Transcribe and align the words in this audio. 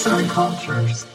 Arts 0.00 0.06
and 0.06 0.26
Cultures. 0.34 1.06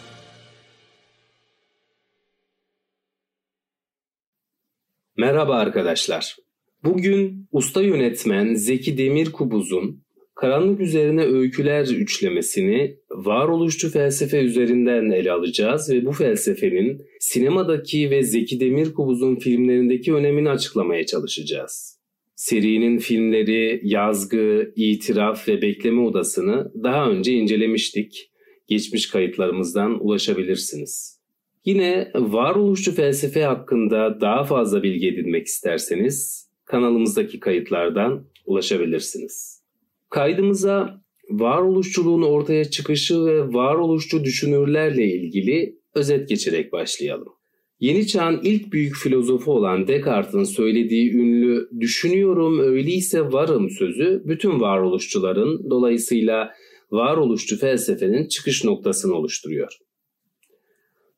Merhaba 5.18 5.55
arkadaşlar. 5.55 6.36
Bugün 6.84 7.48
usta 7.52 7.82
yönetmen 7.82 8.54
Zeki 8.54 8.98
Demirkubuz'un 8.98 10.04
Karanlık 10.36 10.82
Üzerine 10.82 11.23
Öyküler 11.23 11.88
üçlemesini 11.88 12.98
varoluşçu 13.12 13.91
felsefe 13.91 14.40
üzerinden 14.40 15.09
ele 15.12 15.31
alacağız 15.31 15.90
ve 15.90 16.05
bu 16.05 16.12
felsefenin 16.12 17.02
sinemadaki 17.20 18.09
ve 18.09 18.23
Zeki 18.23 18.59
Demirkubuz'un 18.59 19.36
filmlerindeki 19.36 20.13
önemini 20.13 20.49
açıklamaya 20.49 21.05
çalışacağız. 21.05 21.99
Serinin 22.36 22.98
filmleri 22.98 23.81
Yazgı, 23.84 24.73
İtiraf 24.76 25.48
ve 25.48 25.62
Bekleme 25.62 26.02
Odası'nı 26.02 26.72
daha 26.84 27.09
önce 27.09 27.34
incelemiştik. 27.34 28.31
Geçmiş 28.68 29.10
kayıtlarımızdan 29.10 30.05
ulaşabilirsiniz. 30.05 31.20
Yine 31.66 32.12
varoluşçu 32.16 32.96
felsefe 32.96 33.44
hakkında 33.44 34.22
daha 34.22 34.44
fazla 34.44 34.84
bilgi 34.84 35.08
edinmek 35.08 35.48
isterseniz 35.48 36.50
kanalımızdaki 36.66 37.40
kayıtlardan 37.40 38.26
ulaşabilirsiniz. 38.46 39.62
Kaydımıza 40.10 41.02
varoluşçuluğun 41.30 42.22
ortaya 42.22 42.66
çıkışı 42.66 43.26
ve 43.26 43.54
varoluşçu 43.54 44.24
düşünürlerle 44.24 45.05
ilgili 45.05 45.80
özet 45.96 46.30
geçerek 46.30 46.74
başlayalım. 46.74 47.34
Yeni 47.80 48.08
çağın 48.08 48.40
ilk 48.44 48.74
büyük 48.74 48.96
filozofu 48.96 49.52
olan 49.52 49.88
Descartes'in 49.88 50.44
söylediği 50.44 51.13
ünlü 51.13 51.70
düşünüyorum 51.80 52.60
öyleyse 52.60 53.22
varım 53.32 53.70
sözü 53.70 54.24
bütün 54.26 54.60
varoluşçuların 54.60 55.70
dolayısıyla 55.70 56.54
varoluşçu 56.91 57.57
felsefenin 57.59 58.27
çıkış 58.27 58.63
noktasını 58.63 59.13
oluşturuyor. 59.15 59.77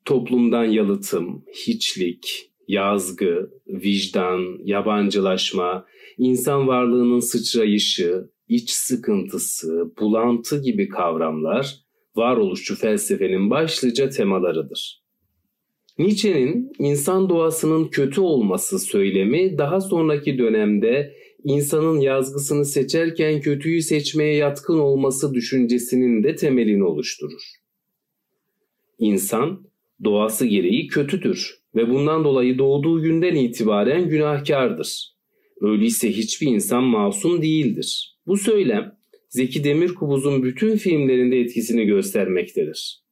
Toplumdan 0.05 0.65
yalıtım, 0.65 1.43
hiçlik, 1.67 2.51
yazgı, 2.67 3.49
vicdan, 3.67 4.57
yabancılaşma, 4.63 5.85
insan 6.17 6.67
varlığının 6.67 7.19
sıçrayışı, 7.19 8.29
iç 8.47 8.69
sıkıntısı, 8.69 9.91
bulantı 9.99 10.61
gibi 10.61 10.89
kavramlar 10.89 11.75
varoluşçu 12.15 12.75
felsefenin 12.75 13.49
başlıca 13.49 14.09
temalarıdır. 14.09 15.03
Nietzsche'nin 15.99 16.71
insan 16.79 17.29
doğasının 17.29 17.87
kötü 17.87 18.21
olması 18.21 18.79
söylemi 18.79 19.57
daha 19.57 19.81
sonraki 19.81 20.37
dönemde 20.37 21.13
insanın 21.43 21.99
yazgısını 21.99 22.65
seçerken 22.65 23.41
kötüyü 23.41 23.81
seçmeye 23.81 24.35
yatkın 24.35 24.79
olması 24.79 25.33
düşüncesinin 25.33 26.23
de 26.23 26.35
temelini 26.35 26.83
oluşturur. 26.83 27.41
İnsan 28.99 29.67
doğası 30.03 30.45
gereği 30.45 30.87
kötüdür 30.87 31.59
ve 31.75 31.89
bundan 31.89 32.23
dolayı 32.23 32.57
doğduğu 32.57 33.01
günden 33.01 33.35
itibaren 33.35 34.09
günahkardır. 34.09 35.13
Öyleyse 35.61 36.11
hiçbir 36.11 36.47
insan 36.47 36.83
masum 36.83 37.41
değildir. 37.41 38.17
Bu 38.27 38.37
söylem 38.37 38.97
Zeki 39.29 39.63
Demirkubuz'un 39.63 40.43
bütün 40.43 40.77
filmlerinde 40.77 41.39
etkisini 41.39 41.85
göstermektedir. 41.85 43.06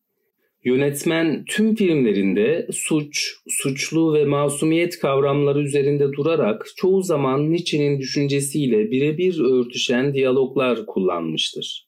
Yönetmen 0.66 1.46
tüm 1.48 1.76
filmlerinde 1.76 2.68
suç, 2.72 3.34
suçlu 3.48 4.14
ve 4.14 4.26
masumiyet 4.26 5.00
kavramları 5.00 5.62
üzerinde 5.62 6.14
durarak 6.14 6.66
çoğu 6.76 7.02
zaman 7.02 7.52
Nietzsche'nin 7.52 8.00
düşüncesiyle 8.00 8.92
birebir 8.92 9.40
örtüşen 9.40 10.14
diyaloglar 10.14 10.86
kullanmıştır. 10.86 11.88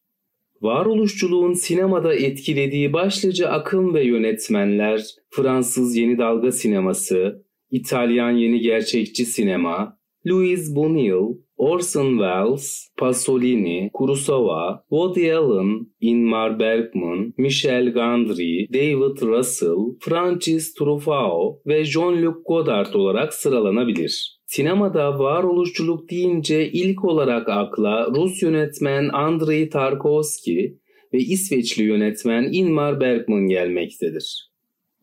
Varoluşçuluğun 0.61 1.53
sinemada 1.53 2.15
etkilediği 2.15 2.93
başlıca 2.93 3.49
akım 3.49 3.93
ve 3.93 4.03
yönetmenler 4.03 5.01
Fransız 5.29 5.95
yeni 5.95 6.17
dalga 6.17 6.51
sineması, 6.51 7.45
İtalyan 7.71 8.31
yeni 8.31 8.59
gerçekçi 8.59 9.25
sinema, 9.25 9.99
Louis 10.27 10.69
Buñuel, 10.75 11.37
Orson 11.57 12.17
Welles, 12.17 12.91
Pasolini, 12.97 13.89
Kurosawa, 13.93 14.83
Woody 14.89 15.33
Allen, 15.33 15.87
Ingmar 16.01 16.59
Bergman, 16.59 17.33
Michel 17.37 17.91
Gondry, 17.93 18.67
David 18.73 19.21
Russell, 19.21 19.97
Francis 19.99 20.73
Truffaut 20.73 21.65
ve 21.65 21.85
Jean-Luc 21.85 22.43
Godard 22.45 22.93
olarak 22.93 23.33
sıralanabilir. 23.33 24.37
Sinemada 24.45 25.19
varoluşçuluk 25.19 26.09
deyince 26.09 26.71
ilk 26.71 27.05
olarak 27.05 27.49
akla 27.49 28.07
Rus 28.15 28.43
yönetmen 28.43 29.09
Andrei 29.09 29.69
Tarkovski 29.69 30.77
ve 31.13 31.17
İsveçli 31.17 31.83
yönetmen 31.83 32.49
Ingmar 32.51 32.99
Bergman 32.99 33.47
gelmektedir. 33.47 34.49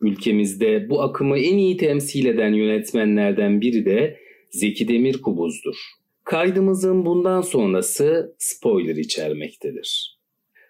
Ülkemizde 0.01 0.89
bu 0.89 1.01
akımı 1.01 1.37
en 1.37 1.57
iyi 1.57 1.77
temsil 1.77 2.25
eden 2.25 2.53
yönetmenlerden 2.53 3.61
biri 3.61 3.85
de 3.85 4.17
Zeki 4.49 4.87
Demirkubuz'dur. 4.87 5.75
Kaydımızın 6.25 7.05
bundan 7.05 7.41
sonrası 7.41 8.35
spoiler 8.39 8.95
içermektedir. 8.95 10.19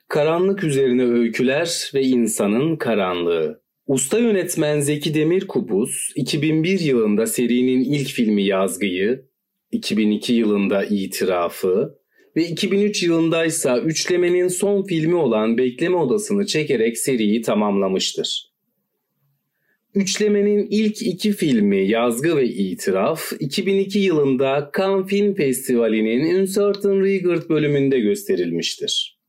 Karanlık 0.08 0.64
üzerine 0.64 1.04
öyküler 1.04 1.92
ve 1.94 2.02
insanın 2.02 2.76
karanlığı. 2.76 3.62
Usta 3.88 4.20
yönetmen 4.20 4.80
Zeki 4.80 5.14
Demirkubuz 5.14 6.12
2001 6.16 6.80
yılında 6.80 7.28
serinin 7.28 7.84
ilk 7.84 8.08
filmi 8.08 8.44
Yazgı'yı, 8.44 9.26
2002 9.72 10.34
yılında 10.34 10.84
İtirafı 10.84 12.00
ve 12.36 12.48
2003 12.48 13.04
yılında 13.04 13.46
ise 13.46 13.74
üçlemenin 13.86 14.48
son 14.48 14.84
filmi 14.84 15.16
olan 15.16 15.58
Bekleme 15.58 15.96
Odası'nı 15.96 16.46
çekerek 16.46 16.98
seriyi 16.98 17.42
tamamlamıştır. 17.42 18.55
Üçlemenin 19.96 20.68
ilk 20.72 21.02
iki 21.02 21.32
filmi 21.32 21.88
Yazgı 21.88 22.38
ve 22.38 22.46
İtiraf 22.46 23.34
2002 23.40 24.00
yılında 24.00 24.72
Cannes 24.78 25.08
Film 25.08 25.36
Festivali'nin 25.36 26.40
Uncertain 26.40 27.04
Regard 27.04 27.50
bölümünde 27.50 28.00
gösterilmiştir. 28.00 29.20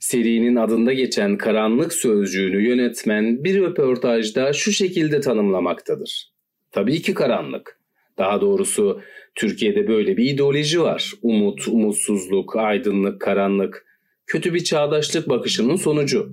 Serinin 0.00 0.56
adında 0.56 0.92
geçen 0.92 1.38
karanlık 1.38 1.92
sözcüğünü 1.92 2.68
yönetmen 2.68 3.44
bir 3.44 3.60
röportajda 3.60 4.52
şu 4.52 4.72
şekilde 4.72 5.20
tanımlamaktadır. 5.20 6.32
Tabii 6.70 7.02
ki 7.02 7.14
karanlık. 7.14 7.80
Daha 8.18 8.40
doğrusu 8.40 9.00
Türkiye'de 9.34 9.88
böyle 9.88 10.16
bir 10.16 10.24
ideoloji 10.24 10.80
var. 10.80 11.12
Umut, 11.22 11.68
umutsuzluk, 11.68 12.56
aydınlık, 12.56 13.20
karanlık. 13.20 13.86
Kötü 14.26 14.54
bir 14.54 14.64
çağdaşlık 14.64 15.28
bakışının 15.28 15.76
sonucu. 15.76 16.32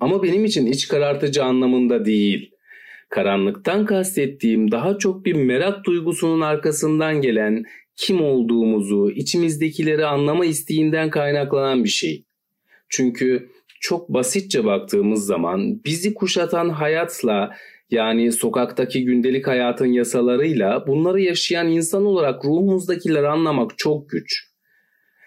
Ama 0.00 0.22
benim 0.22 0.44
için 0.44 0.66
iç 0.66 0.88
karartıcı 0.88 1.44
anlamında 1.44 2.04
değil 2.04 2.52
Karanlıktan 3.12 3.86
kastettiğim 3.86 4.70
daha 4.70 4.98
çok 4.98 5.24
bir 5.24 5.34
merak 5.34 5.84
duygusunun 5.84 6.40
arkasından 6.40 7.20
gelen 7.20 7.64
kim 7.96 8.22
olduğumuzu, 8.22 9.10
içimizdekileri 9.10 10.06
anlama 10.06 10.44
isteğinden 10.44 11.10
kaynaklanan 11.10 11.84
bir 11.84 11.88
şey. 11.88 12.24
Çünkü 12.88 13.48
çok 13.80 14.08
basitçe 14.08 14.64
baktığımız 14.64 15.26
zaman 15.26 15.84
bizi 15.84 16.14
kuşatan 16.14 16.68
hayatla 16.68 17.56
yani 17.90 18.32
sokaktaki 18.32 19.04
gündelik 19.04 19.46
hayatın 19.46 19.86
yasalarıyla 19.86 20.86
bunları 20.86 21.20
yaşayan 21.20 21.68
insan 21.68 22.06
olarak 22.06 22.44
ruhumuzdakileri 22.44 23.28
anlamak 23.28 23.78
çok 23.78 24.10
güç. 24.10 24.48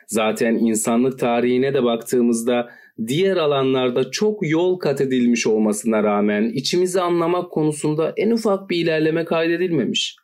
Zaten 0.07 0.55
insanlık 0.55 1.19
tarihine 1.19 1.73
de 1.73 1.83
baktığımızda 1.83 2.69
diğer 3.07 3.37
alanlarda 3.37 4.11
çok 4.11 4.49
yol 4.49 4.79
kat 4.79 5.01
edilmiş 5.01 5.47
olmasına 5.47 6.03
rağmen 6.03 6.49
içimizi 6.49 7.01
anlamak 7.01 7.51
konusunda 7.51 8.13
en 8.17 8.31
ufak 8.31 8.69
bir 8.69 8.77
ilerleme 8.77 9.25
kaydedilmemiş. 9.25 10.15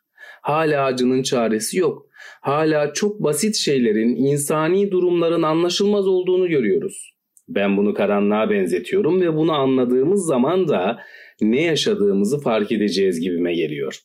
Hala 0.42 0.84
acının 0.84 1.22
çaresi 1.22 1.78
yok. 1.78 2.06
Hala 2.40 2.92
çok 2.92 3.22
basit 3.22 3.56
şeylerin, 3.56 4.16
insani 4.16 4.90
durumların 4.90 5.42
anlaşılmaz 5.42 6.06
olduğunu 6.06 6.48
görüyoruz. 6.48 7.12
Ben 7.48 7.76
bunu 7.76 7.94
karanlığa 7.94 8.50
benzetiyorum 8.50 9.20
ve 9.20 9.36
bunu 9.36 9.52
anladığımız 9.52 10.26
zaman 10.26 10.68
da 10.68 10.98
ne 11.40 11.62
yaşadığımızı 11.62 12.40
fark 12.40 12.72
edeceğiz 12.72 13.20
gibime 13.20 13.54
geliyor. 13.54 13.98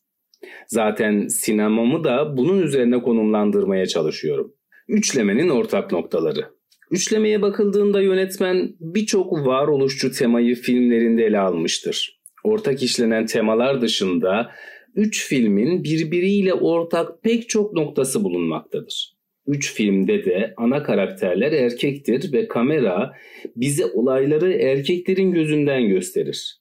Zaten 0.68 1.28
sinemamı 1.28 2.04
da 2.04 2.38
bunun 2.38 2.62
üzerine 2.62 3.02
konumlandırmaya 3.02 3.86
çalışıyorum. 3.86 4.54
Üçlemenin 4.88 5.50
ortak 5.50 5.92
noktaları. 5.92 6.57
Üçlemeye 6.92 7.42
bakıldığında 7.42 8.02
yönetmen 8.02 8.76
birçok 8.80 9.32
varoluşçu 9.32 10.12
temayı 10.12 10.56
filmlerinde 10.56 11.26
ele 11.26 11.40
almıştır. 11.40 12.20
Ortak 12.44 12.84
işlenen 12.84 13.26
temalar 13.26 13.82
dışında 13.82 14.52
üç 14.96 15.28
filmin 15.28 15.84
birbiriyle 15.84 16.54
ortak 16.54 17.24
pek 17.24 17.50
çok 17.50 17.74
noktası 17.74 18.24
bulunmaktadır. 18.24 19.14
Üç 19.48 19.74
filmde 19.74 20.26
de 20.26 20.54
ana 20.58 20.84
karakterler 20.84 21.52
erkektir 21.52 22.34
ve 22.34 22.48
kamera 22.48 23.14
bize 23.56 23.86
olayları 23.86 24.54
erkeklerin 24.54 25.32
gözünden 25.32 25.88
gösterir. 25.88 26.58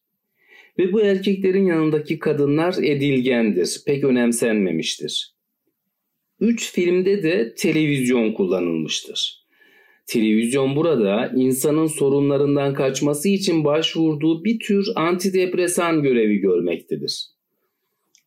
Ve 0.79 0.93
bu 0.93 1.01
erkeklerin 1.01 1.67
yanındaki 1.67 2.19
kadınlar 2.19 2.75
edilgendir, 2.83 3.81
pek 3.87 4.05
önemsenmemiştir. 4.05 5.35
Üç 6.41 6.73
filmde 6.73 7.23
de 7.23 7.55
televizyon 7.55 8.33
kullanılmıştır. 8.33 9.46
Televizyon 10.07 10.77
burada 10.77 11.33
insanın 11.37 11.87
sorunlarından 11.87 12.75
kaçması 12.75 13.29
için 13.29 13.65
başvurduğu 13.65 14.45
bir 14.45 14.59
tür 14.59 14.87
antidepresan 14.97 16.03
görevi 16.03 16.37
görmektedir. 16.37 17.27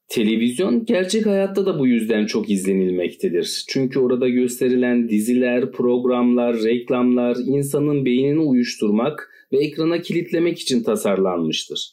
Televizyon 0.10 0.86
gerçek 0.86 1.26
hayatta 1.26 1.66
da 1.66 1.80
bu 1.80 1.88
yüzden 1.88 2.26
çok 2.26 2.50
izlenilmektedir. 2.50 3.64
Çünkü 3.70 4.00
orada 4.00 4.30
gösterilen 4.30 5.10
diziler, 5.10 5.72
programlar, 5.72 6.64
reklamlar 6.64 7.38
insanın 7.46 8.06
beynini 8.06 8.40
uyuşturmak 8.40 9.32
ve 9.52 9.58
ekrana 9.58 10.02
kilitlemek 10.02 10.60
için 10.60 10.84
tasarlanmıştır. 10.84 11.92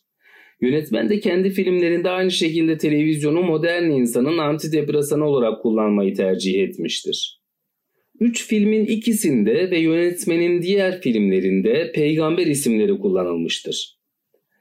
Yönetmen 0.60 1.08
de 1.08 1.20
kendi 1.20 1.50
filmlerinde 1.50 2.10
aynı 2.10 2.30
şekilde 2.30 2.78
televizyonu 2.78 3.42
modern 3.42 3.90
insanın 3.90 4.38
antidepresanı 4.38 5.24
olarak 5.24 5.62
kullanmayı 5.62 6.14
tercih 6.14 6.62
etmiştir. 6.62 7.40
Üç 8.20 8.46
filmin 8.46 8.86
ikisinde 8.86 9.70
ve 9.70 9.78
yönetmenin 9.78 10.62
diğer 10.62 11.00
filmlerinde 11.00 11.92
peygamber 11.94 12.46
isimleri 12.46 12.98
kullanılmıştır. 12.98 13.96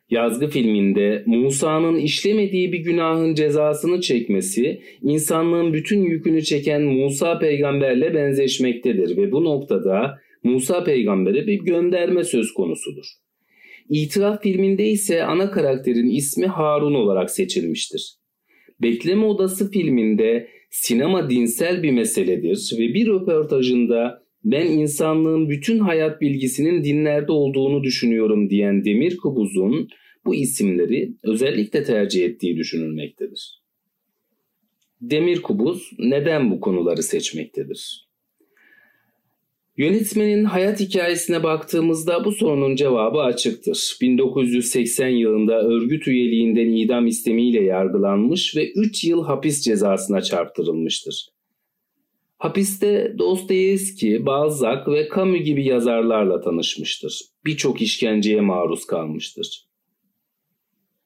Yazgı 0.10 0.48
filminde 0.48 1.24
Musa'nın 1.25 1.96
işlemediği 1.96 2.74
bir 2.74 2.80
günahın 2.80 3.34
cezasını 3.36 4.02
çekmesi 4.02 4.81
insanlığın 5.02 5.74
bütün 5.74 6.02
yükünü 6.02 6.44
çeken 6.44 6.81
Musa 6.81 7.40
peygamberle 7.40 8.13
benzeşmektedir 8.13 9.18
ve 9.18 9.31
bu 9.31 9.44
noktada 9.44 10.18
Musa 10.44 10.84
peygambere 10.84 11.48
bir 11.48 11.60
gönderme 11.60 12.24
söz 12.24 12.54
konusudur. 12.54 13.06
İtiraf 13.90 14.44
filminde 14.44 14.88
ise 14.88 15.24
ana 15.24 15.52
karakterin 15.52 16.10
ismi 16.10 16.46
Harun 16.46 16.94
olarak 16.94 17.31
seçilmiştir. 17.31 18.16
Bekleme 18.81 19.25
Odası 19.25 19.72
filminde 19.72 20.48
sinema 20.75 21.30
dinsel 21.30 21.83
bir 21.83 21.92
meseledir 21.92 22.74
ve 22.80 22.94
bir 22.94 23.07
röportajında 23.07 24.24
ben 24.44 24.66
insanlığın 24.66 25.50
bütün 25.50 25.80
hayat 25.80 26.22
bilgisinin 26.22 26.83
dinlerde 26.83 27.31
olduğunu 27.31 27.83
düşünüyorum 27.83 28.50
diyen 28.50 28.86
Demir 28.86 29.18
Kubuz'un 29.18 29.89
bu 30.25 30.36
isimleri 30.36 31.13
özellikle 31.24 31.83
tercih 31.83 32.25
ettiği 32.25 32.57
düşünülmektedir. 32.57 33.63
Demir 35.01 35.42
Kubuz 35.42 35.92
neden 36.00 36.51
bu 36.51 36.60
konuları 36.60 37.04
seçmektedir? 37.04 38.05
Yönetmenin 39.77 40.44
hayat 40.44 40.80
hikayesine 40.80 41.44
baktığımızda 41.44 42.25
bu 42.25 42.31
sorunun 42.31 42.75
cevabı 42.75 43.19
açıktır. 43.19 43.98
1980 44.01 45.07
yılında 45.07 45.62
örgüt 45.62 46.07
üyeliğinden 46.07 46.68
idam 46.68 47.07
istemiyle 47.07 47.63
yargılanmış 47.63 48.56
ve 48.56 48.72
3 48.72 49.04
yıl 49.04 49.24
hapis 49.24 49.62
cezasına 49.62 50.22
çarptırılmıştır. 50.22 51.30
Hapiste 52.38 53.16
Dostoyevski, 53.18 54.25
Balzac 54.25 54.88
ve 54.88 55.10
Camus 55.16 55.44
gibi 55.44 55.66
yazarlarla 55.66 56.42
tanışmıştır. 56.42 57.21
Birçok 57.45 57.81
işkenceye 57.81 58.42
maruz 58.42 58.86
kalmıştır. 58.86 59.66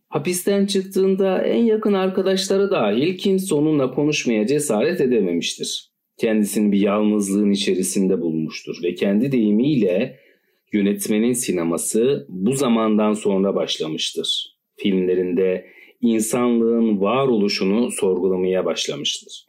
Hapisten 0.09 0.65
çıktığında 0.65 1.41
en 1.41 1.63
yakın 1.63 1.93
arkadaşları 1.93 2.71
dahil 2.71 3.17
kimse 3.17 3.55
onunla 3.55 3.93
konuşmaya 3.93 4.47
cesaret 4.47 5.01
edememiştir. 5.01 5.88
Kendisini 6.19 6.71
bir 6.71 6.79
yalnızlığın 6.79 7.51
içerisinde 7.51 8.21
bulmuştur 8.21 8.83
ve 8.83 8.95
kendi 8.95 9.31
deyimiyle 9.31 10.19
yönetmenin 10.73 11.33
sineması 11.33 12.25
bu 12.29 12.53
zamandan 12.53 13.13
sonra 13.13 13.55
başlamıştır. 13.55 14.55
Filmlerinde 14.75 15.65
insanlığın 16.01 17.01
varoluşunu 17.01 17.91
sorgulamaya 17.91 18.65
başlamıştır. 18.65 19.45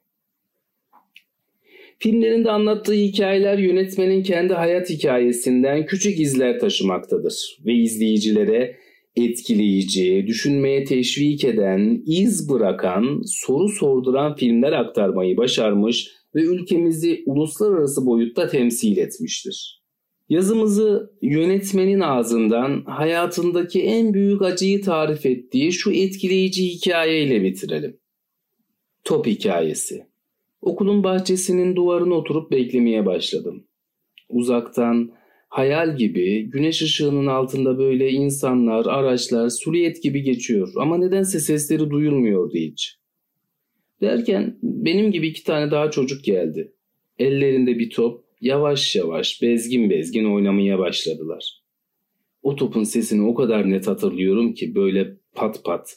Filmlerinde 1.99 2.50
anlattığı 2.50 2.93
hikayeler 2.93 3.58
yönetmenin 3.58 4.23
kendi 4.23 4.55
hayat 4.55 4.90
hikayesinden 4.90 5.87
küçük 5.87 6.20
izler 6.20 6.58
taşımaktadır 6.58 7.58
ve 7.66 7.75
izleyicilere 7.75 8.76
etkileyici, 9.16 10.25
düşünmeye 10.26 10.84
teşvik 10.84 11.44
eden, 11.44 12.02
iz 12.06 12.50
bırakan, 12.50 13.23
soru 13.26 13.69
sorduran 13.69 14.34
filmler 14.34 14.73
aktarmayı 14.73 15.37
başarmış 15.37 16.19
ve 16.34 16.42
ülkemizi 16.42 17.22
uluslararası 17.26 18.06
boyutta 18.06 18.48
temsil 18.48 18.96
etmiştir. 18.96 19.80
Yazımızı 20.28 21.12
yönetmenin 21.22 22.00
ağzından 22.00 22.84
hayatındaki 22.86 23.82
en 23.82 24.14
büyük 24.14 24.42
acıyı 24.42 24.82
tarif 24.82 25.26
ettiği 25.26 25.72
şu 25.72 25.92
etkileyici 25.92 26.68
hikayeyle 26.68 27.42
bitirelim. 27.42 27.96
Top 29.04 29.26
hikayesi. 29.26 30.06
Okulun 30.60 31.04
bahçesinin 31.04 31.76
duvarına 31.76 32.14
oturup 32.14 32.50
beklemeye 32.50 33.06
başladım. 33.06 33.66
Uzaktan 34.28 35.10
hayal 35.48 35.96
gibi 35.96 36.50
güneş 36.50 36.82
ışığının 36.82 37.26
altında 37.26 37.78
böyle 37.78 38.10
insanlar, 38.10 38.86
araçlar, 38.86 39.48
suliyet 39.48 40.02
gibi 40.02 40.22
geçiyor 40.22 40.72
ama 40.76 40.98
nedense 40.98 41.40
sesleri 41.40 41.90
duyulmuyordu 41.90 42.54
hiç. 42.54 43.00
Derken 44.00 44.58
benim 44.62 45.12
gibi 45.12 45.26
iki 45.26 45.44
tane 45.44 45.70
daha 45.70 45.91
çocuk 45.91 46.25
geldi. 46.25 46.73
Ellerinde 47.19 47.79
bir 47.79 47.91
top 47.91 48.25
yavaş 48.41 48.97
yavaş 48.97 49.43
bezgin 49.43 49.91
bezgin 49.91 50.35
oynamaya 50.35 50.79
başladılar. 50.79 51.62
O 52.43 52.56
topun 52.56 52.82
sesini 52.82 53.26
o 53.26 53.35
kadar 53.35 53.70
net 53.70 53.87
hatırlıyorum 53.87 54.55
ki 54.55 54.75
böyle 54.75 55.17
pat 55.35 55.64
pat. 55.64 55.97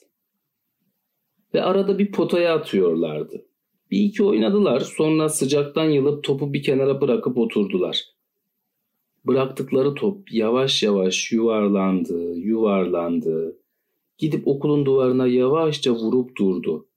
Ve 1.54 1.62
arada 1.62 2.00
bir 2.00 2.12
potaya 2.12 2.56
atıyorlardı. 2.56 3.46
Bir 3.92 4.00
iki 4.00 4.24
oynadılar 4.24 4.80
sonra 4.80 5.30
sıcaktan 5.30 5.90
yılıp 5.90 6.24
topu 6.24 6.54
bir 6.54 6.64
kenara 6.64 7.02
bırakıp 7.02 7.38
oturdular. 7.38 8.04
Bıraktıkları 9.26 9.96
top 9.96 10.34
yavaş 10.34 10.84
yavaş 10.84 11.32
yuvarlandı, 11.32 12.36
yuvarlandı. 12.36 13.58
Gidip 14.18 14.48
okulun 14.48 14.86
duvarına 14.86 15.28
yavaşça 15.28 15.92
vurup 15.92 16.38
durdu. 16.38 16.88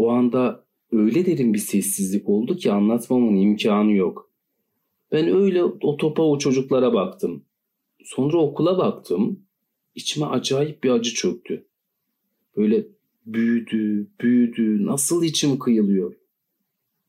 O 0.00 0.10
anda 0.10 0.64
öyle 0.92 1.26
derin 1.26 1.54
bir 1.54 1.58
sessizlik 1.58 2.28
oldu 2.28 2.56
ki 2.56 2.72
anlatmamın 2.72 3.36
imkanı 3.36 3.92
yok. 3.92 4.30
Ben 5.12 5.28
öyle 5.28 5.64
o 5.64 5.96
topa 5.96 6.22
o 6.22 6.38
çocuklara 6.38 6.92
baktım. 6.92 7.44
Sonra 8.04 8.38
okula 8.38 8.78
baktım. 8.78 9.40
İçime 9.94 10.26
acayip 10.26 10.84
bir 10.84 10.90
acı 10.90 11.14
çöktü. 11.14 11.66
Böyle 12.56 12.86
büyüdü, 13.26 14.06
büyüdü, 14.20 14.86
nasıl 14.86 15.24
içim 15.24 15.58
kıyılıyor. 15.58 16.14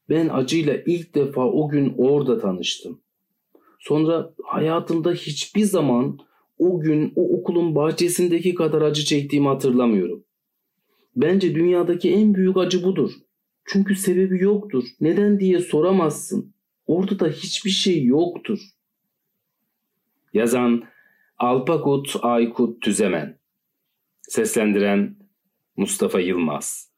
Ben 0.10 0.30
acıyla 0.30 0.78
ilk 0.86 1.16
defa 1.16 1.46
o 1.46 1.70
gün 1.70 1.94
orada 1.98 2.40
tanıştım. 2.40 3.02
Sonra 3.80 4.34
hayatımda 4.44 5.12
hiçbir 5.12 5.64
zaman 5.64 6.20
o 6.60 6.80
gün 6.80 7.14
o 7.16 7.38
okulun 7.38 7.76
bahçesindeki 7.76 8.56
kadar 8.56 8.82
acı 8.82 9.04
çektiğimi 9.04 9.48
hatırlamıyorum. 9.48 10.24
Bence 11.16 11.56
dünyadaki 11.56 12.14
en 12.14 12.34
büyük 12.34 12.58
acı 12.58 12.84
budur. 12.84 13.12
Çünkü 13.66 13.96
sebebi 13.96 14.44
yoktur. 14.44 14.84
Neden 15.02 15.40
diye 15.40 15.60
soramazsın. 15.60 16.54
Orada 16.88 17.20
da 17.20 17.28
hiçbir 17.28 17.70
şey 17.70 18.06
yoktur. 18.06 18.60
Yazan 20.34 20.84
Alpakut 21.38 22.16
Aykut 22.22 22.82
Tüzemen 22.82 23.40
Seslendiren 24.22 25.16
Mustafa 25.78 26.20
Yılmaz 26.20 26.91